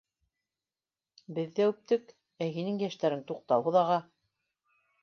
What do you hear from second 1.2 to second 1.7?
Беҙ ҙә